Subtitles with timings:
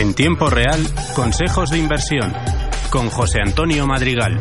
[0.00, 0.80] En tiempo real,
[1.14, 2.32] consejos de inversión
[2.88, 4.40] con José Antonio Madrigal.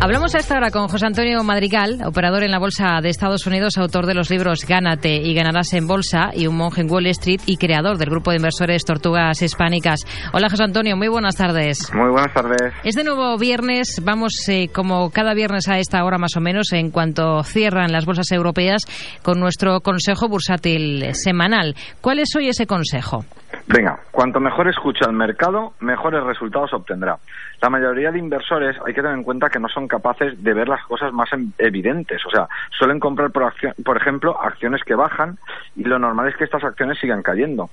[0.00, 3.76] Hablamos a esta hora con José Antonio Madrigal, operador en la Bolsa de Estados Unidos,
[3.78, 7.40] autor de los libros Gánate y ganarás en bolsa y Un monje en Wall Street
[7.46, 10.04] y creador del grupo de inversores Tortugas Hispánicas.
[10.32, 11.92] Hola José Antonio, muy buenas tardes.
[11.92, 12.72] Muy buenas tardes.
[12.84, 16.72] Es de nuevo viernes, vamos eh, como cada viernes a esta hora más o menos
[16.72, 18.84] en cuanto cierran las bolsas europeas
[19.22, 21.74] con nuestro consejo bursátil semanal.
[22.00, 23.24] ¿Cuál es hoy ese consejo?
[23.70, 27.18] Venga, cuanto mejor escucha el mercado, mejores resultados obtendrá.
[27.60, 30.68] La mayoría de inversores hay que tener en cuenta que no son capaces de ver
[30.68, 31.28] las cosas más
[31.58, 32.24] evidentes.
[32.24, 33.52] O sea, suelen comprar, por,
[33.84, 35.36] por ejemplo, acciones que bajan
[35.76, 37.68] y lo normal es que estas acciones sigan cayendo.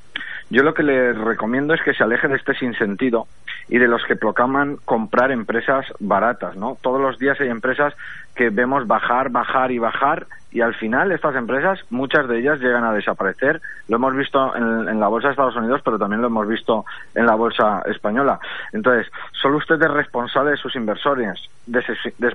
[0.50, 3.27] Yo lo que les recomiendo es que se alejen de este sinsentido
[3.68, 6.78] y de los que proclaman comprar empresas baratas, ¿no?
[6.82, 7.94] Todos los días hay empresas
[8.36, 12.86] que vemos bajar, bajar y bajar y al final estas empresas, muchas de ellas llegan
[12.86, 13.59] a desaparecer.
[13.90, 17.26] Lo hemos visto en, la bolsa de Estados Unidos, pero también lo hemos visto en
[17.26, 18.39] la bolsa española.
[18.72, 21.84] Entonces, solo usted es responsable de sus inversores, de,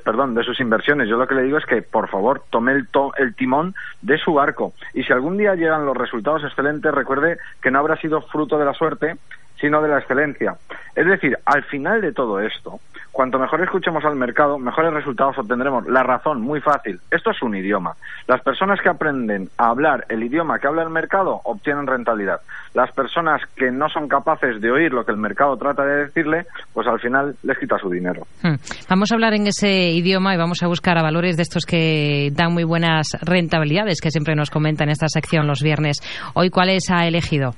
[0.04, 1.08] perdón, de sus inversiones.
[1.08, 4.34] Yo lo que le digo es que, por favor, tome el, el timón de su
[4.34, 4.74] barco.
[4.92, 8.66] Y si algún día llegan los resultados excelentes, recuerde que no habrá sido fruto de
[8.66, 9.16] la suerte,
[9.60, 10.54] sino de la excelencia.
[10.94, 12.80] Es decir, al final de todo esto,
[13.12, 15.86] cuanto mejor escuchemos al mercado, mejores resultados obtendremos.
[15.86, 17.94] La razón, muy fácil, esto es un idioma.
[18.26, 22.40] Las personas que aprenden a hablar el idioma que habla el mercado obtienen rentabilidad.
[22.74, 26.46] Las personas que no son capaces de oír lo que el mercado trata de decirle,
[26.72, 28.22] pues al final les quita su dinero.
[28.42, 28.54] Hmm.
[28.88, 32.30] Vamos a hablar en ese idioma y vamos a buscar a valores de estos que
[32.32, 35.98] dan muy buenas rentabilidades, que siempre nos comenta en esta sección los viernes.
[36.34, 37.54] Hoy, ¿cuáles ha elegido?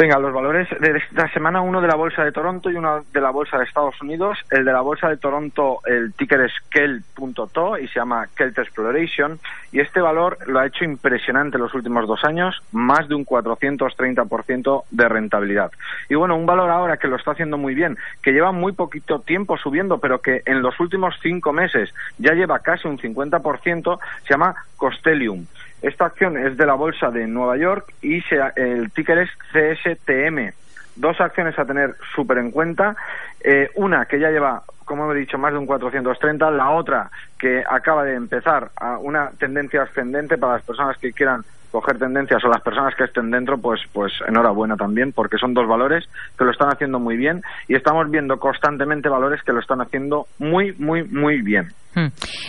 [0.00, 3.20] Venga, los valores de esta semana, uno de la Bolsa de Toronto y uno de
[3.20, 4.38] la Bolsa de Estados Unidos.
[4.50, 9.38] El de la Bolsa de Toronto, el ticker es Kel.to y se llama Kelt Exploration.
[9.72, 14.84] Y este valor lo ha hecho impresionante los últimos dos años, más de un 430%
[14.90, 15.70] de rentabilidad.
[16.08, 19.20] Y bueno, un valor ahora que lo está haciendo muy bien, que lleva muy poquito
[19.20, 24.30] tiempo subiendo, pero que en los últimos cinco meses ya lleva casi un 50%, se
[24.30, 25.44] llama Costelium.
[25.82, 28.22] Esta acción es de la bolsa de Nueva York y
[28.56, 30.52] el ticker es CSTM.
[30.96, 32.96] Dos acciones a tener súper en cuenta.
[33.40, 36.50] Eh, una que ya lleva, como he dicho, más de un 430.
[36.50, 41.44] La otra que acaba de empezar a una tendencia ascendente para las personas que quieran
[41.70, 45.66] coger tendencias o las personas que estén dentro, pues, pues enhorabuena también, porque son dos
[45.66, 46.04] valores
[46.38, 50.26] que lo están haciendo muy bien y estamos viendo constantemente valores que lo están haciendo
[50.38, 51.68] muy, muy, muy bien.
[51.94, 52.06] Hmm.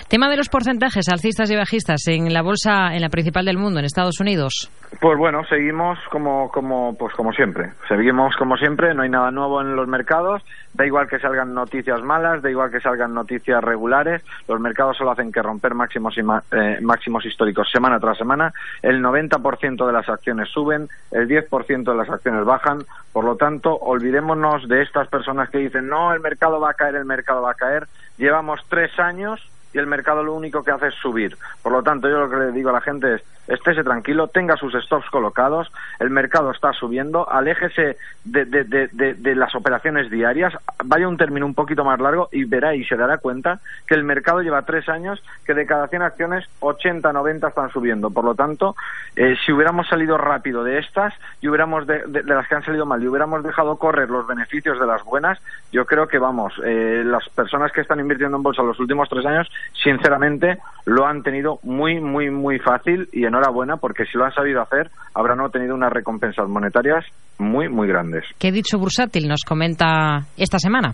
[0.08, 3.80] Tema de los porcentajes alcistas y bajistas en la bolsa, en la principal del mundo,
[3.80, 4.70] en Estados Unidos.
[5.00, 7.72] Pues bueno, seguimos como, como, pues como siempre.
[7.88, 10.44] Seguimos como siempre, no hay nada nuevo en los mercados.
[10.74, 14.24] Da igual que salgan noticias malas, da igual que salgan noticias regulares.
[14.48, 18.54] Los mercados solo hacen que romper máximos, eh, máximos históricos semana tras semana.
[18.84, 22.86] El 90% de las acciones suben, el 10% de las acciones bajan.
[23.12, 26.96] Por lo tanto, olvidémonos de estas personas que dicen, no, el mercado va a caer,
[26.96, 27.88] el mercado va a caer.
[28.18, 31.38] Llevamos tres años y el mercado lo único que hace es subir.
[31.62, 34.56] Por lo tanto, yo lo que le digo a la gente es, estése tranquilo, tenga
[34.56, 40.54] sus stops colocados, el mercado está subiendo, aléjese de, de, de, de, las operaciones diarias,
[40.86, 44.04] vaya un término un poquito más largo y verá y se dará cuenta que el
[44.04, 48.10] mercado lleva tres años, que de cada 100 acciones, 80, 90 están subiendo.
[48.12, 48.76] Por lo tanto,
[49.16, 53.02] eh, si hubiéramos salido rápido de estas y hubiéramos de, las que han salido mal
[53.02, 55.40] y hubiéramos dejado correr los beneficios de las buenas,
[55.72, 59.26] yo creo que vamos, eh, las personas que están invirtiendo en bolsa los últimos tres
[59.26, 59.50] años,
[59.84, 64.34] sinceramente, lo han tenido muy, muy, muy fácil y en enhorabuena porque si lo han
[64.34, 67.06] sabido hacer habrán obtenido unas recompensas monetarias
[67.38, 68.26] muy, muy grandes.
[68.38, 70.94] ¿Qué dicho bursátil nos comenta esta semana?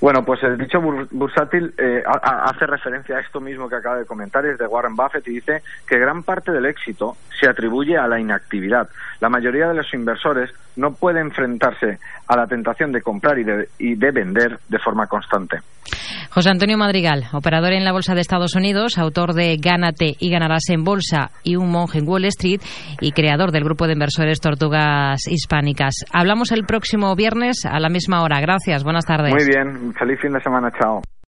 [0.00, 0.78] Bueno, pues el dicho
[1.10, 5.26] bursátil eh, hace referencia a esto mismo que acaba de comentar, es de Warren Buffett
[5.28, 8.88] y dice que gran parte del éxito se atribuye a la inactividad.
[9.20, 11.98] La mayoría de los inversores no puede enfrentarse
[12.28, 15.58] a la tentación de comprar y de, y de vender de forma constante.
[16.30, 20.68] José Antonio Madrigal, operador en la Bolsa de Estados Unidos, autor de Gánate y ganarás
[20.68, 22.60] en bolsa y un monje en Wall Street
[23.00, 26.04] y creador del grupo de inversores Tortugas Hispánicas.
[26.12, 28.40] Hablamos el próximo viernes a la misma hora.
[28.40, 29.32] Gracias, buenas tardes.
[29.32, 31.02] Muy bien, feliz fin de semana, chao.